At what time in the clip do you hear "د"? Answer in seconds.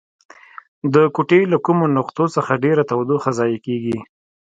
0.93-0.95